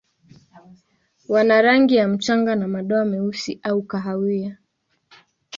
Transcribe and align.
Wana 1.29 1.61
rangi 1.61 1.95
ya 1.95 2.07
mchanga 2.07 2.55
na 2.55 2.67
madoa 2.67 3.05
meusi 3.05 3.59
au 3.63 3.81
kahawia. 3.83 4.57